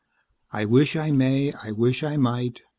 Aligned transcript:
"I 0.51 0.65
wish 0.65 0.95
I 0.95 1.11
may, 1.11 1.53
I 1.63 1.71
wish 1.73 2.01
I 2.01 2.17
might 2.17 2.63